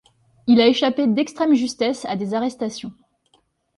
[0.47, 2.91] Il a échappé d'extrême justesse à des arrestations.